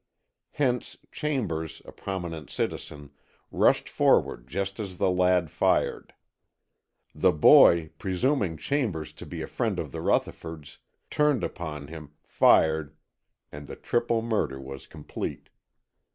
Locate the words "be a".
9.27-9.47